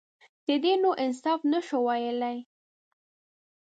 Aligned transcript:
_دې 0.45 0.55
ته 0.63 0.73
نو 0.83 0.89
انصاف 1.03 1.39
نه 1.51 1.59
شو 1.67 1.79
ويلای. 1.87 2.37